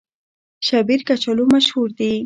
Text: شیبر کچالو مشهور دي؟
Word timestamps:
شیبر 0.67 0.99
کچالو 1.07 1.43
مشهور 1.53 1.89
دي؟ 1.97 2.11